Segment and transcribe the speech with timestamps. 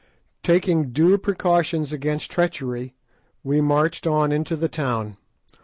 [0.41, 2.95] Taking due precautions against treachery,
[3.43, 5.17] we marched on into the town.